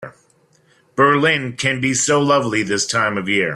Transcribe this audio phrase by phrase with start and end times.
[0.95, 3.49] Berlin can be so lovely this time of year.